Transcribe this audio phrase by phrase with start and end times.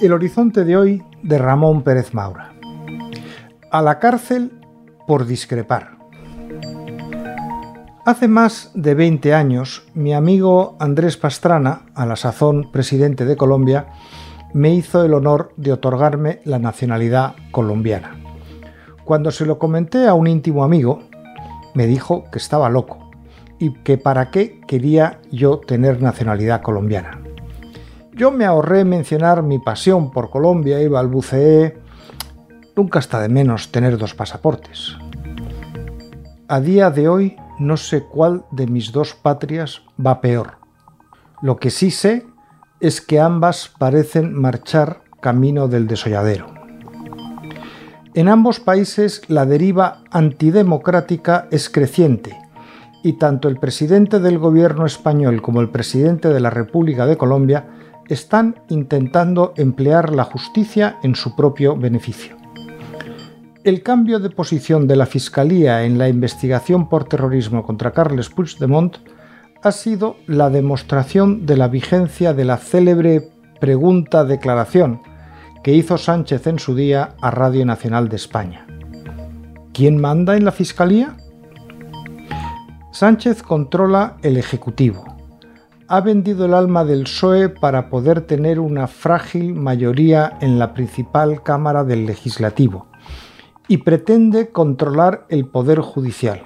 [0.00, 2.52] El horizonte de hoy de Ramón Pérez Maura.
[3.72, 4.52] A la cárcel
[5.08, 5.96] por discrepar.
[8.04, 13.88] Hace más de 20 años, mi amigo Andrés Pastrana, a la sazón presidente de Colombia,
[14.52, 18.16] me hizo el honor de otorgarme la nacionalidad colombiana.
[19.04, 21.02] Cuando se lo comenté a un íntimo amigo,
[21.74, 23.10] me dijo que estaba loco
[23.58, 27.20] y que para qué quería yo tener nacionalidad colombiana.
[28.12, 31.78] Yo me ahorré mencionar mi pasión por Colombia y balbuceé,
[32.76, 34.96] nunca está de menos tener dos pasaportes.
[36.46, 40.58] A día de hoy no sé cuál de mis dos patrias va peor.
[41.42, 42.26] Lo que sí sé
[42.80, 46.53] es que ambas parecen marchar camino del desolladero.
[48.14, 52.38] En ambos países la deriva antidemocrática es creciente
[53.02, 57.66] y tanto el presidente del gobierno español como el presidente de la República de Colombia
[58.08, 62.36] están intentando emplear la justicia en su propio beneficio.
[63.64, 68.98] El cambio de posición de la Fiscalía en la investigación por terrorismo contra Carles Puigdemont
[69.60, 75.00] ha sido la demostración de la vigencia de la célebre pregunta-declaración
[75.64, 78.66] que hizo Sánchez en su día a Radio Nacional de España.
[79.72, 81.16] ¿Quién manda en la Fiscalía?
[82.92, 85.14] Sánchez controla el Ejecutivo
[85.88, 91.42] ha vendido el alma del PSOE para poder tener una frágil mayoría en la principal
[91.42, 92.86] Cámara del Legislativo
[93.68, 96.44] y pretende controlar el Poder Judicial.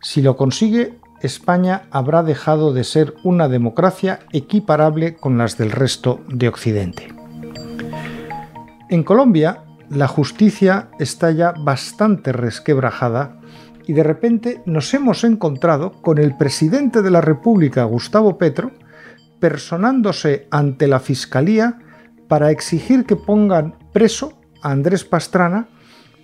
[0.00, 6.20] Si lo consigue, España habrá dejado de ser una democracia equiparable con las del resto
[6.28, 7.15] de Occidente.
[8.88, 13.40] En Colombia, la justicia está ya bastante resquebrajada
[13.84, 18.70] y de repente nos hemos encontrado con el presidente de la República, Gustavo Petro,
[19.40, 21.78] personándose ante la Fiscalía
[22.28, 25.68] para exigir que pongan preso a Andrés Pastrana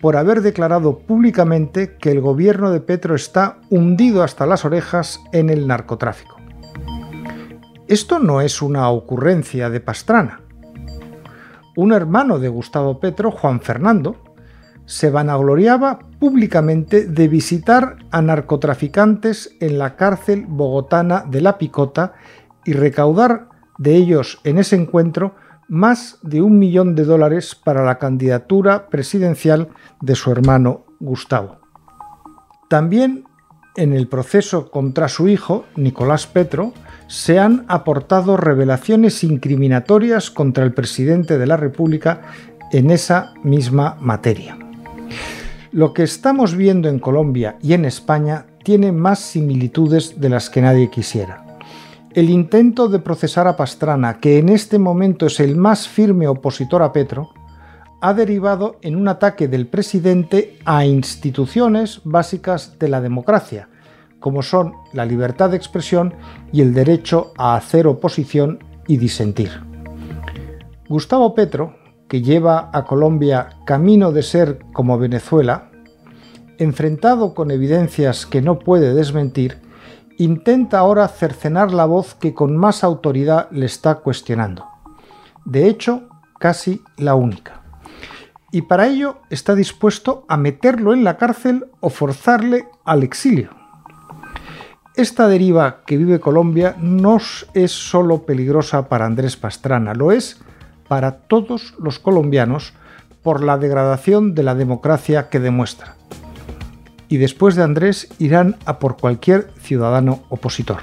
[0.00, 5.50] por haber declarado públicamente que el gobierno de Petro está hundido hasta las orejas en
[5.50, 6.36] el narcotráfico.
[7.86, 10.45] Esto no es una ocurrencia de Pastrana.
[11.76, 14.16] Un hermano de Gustavo Petro, Juan Fernando,
[14.86, 22.14] se vanagloriaba públicamente de visitar a narcotraficantes en la cárcel bogotana de La Picota
[22.64, 23.48] y recaudar
[23.78, 25.34] de ellos en ese encuentro
[25.68, 29.68] más de un millón de dólares para la candidatura presidencial
[30.00, 31.58] de su hermano Gustavo.
[32.68, 33.24] También
[33.76, 36.72] en el proceso contra su hijo, Nicolás Petro,
[37.06, 42.22] se han aportado revelaciones incriminatorias contra el presidente de la República
[42.72, 44.58] en esa misma materia.
[45.72, 50.62] Lo que estamos viendo en Colombia y en España tiene más similitudes de las que
[50.62, 51.44] nadie quisiera.
[52.14, 56.82] El intento de procesar a Pastrana, que en este momento es el más firme opositor
[56.82, 57.30] a Petro,
[58.00, 63.68] ha derivado en un ataque del presidente a instituciones básicas de la democracia,
[64.26, 66.12] como son la libertad de expresión
[66.52, 69.52] y el derecho a hacer oposición y disentir.
[70.88, 71.76] Gustavo Petro,
[72.08, 75.70] que lleva a Colombia camino de ser como Venezuela,
[76.58, 79.58] enfrentado con evidencias que no puede desmentir,
[80.18, 84.66] intenta ahora cercenar la voz que con más autoridad le está cuestionando.
[85.44, 86.08] De hecho,
[86.40, 87.62] casi la única.
[88.50, 93.65] Y para ello está dispuesto a meterlo en la cárcel o forzarle al exilio.
[94.96, 97.18] Esta deriva que vive Colombia no
[97.52, 100.38] es solo peligrosa para Andrés Pastrana, lo es
[100.88, 102.72] para todos los colombianos
[103.22, 105.96] por la degradación de la democracia que demuestra.
[107.08, 110.80] Y después de Andrés irán a por cualquier ciudadano opositor.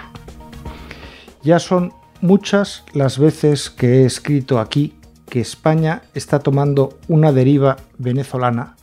[1.41, 1.91] Ya son
[2.22, 4.94] muchas las veces que he escrito aquí
[5.28, 8.75] que España está tomando una deriva venezolana,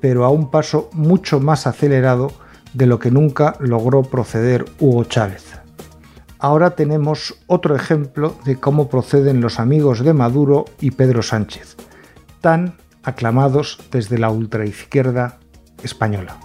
[0.00, 2.32] pero a un paso mucho más acelerado
[2.74, 5.64] de lo que nunca logró proceder Hugo Chávez
[6.44, 11.74] ahora tenemos otro ejemplo de cómo proceden los amigos de Maduro y Pedro Sánchez,
[12.42, 15.38] tan aclamados desde la ultraizquierda
[15.82, 16.36] española.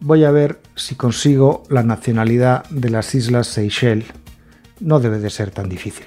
[0.00, 4.08] Voy a ver si consigo la nacionalidad de las Islas Seychelles.
[4.80, 6.06] No debe de ser tan difícil.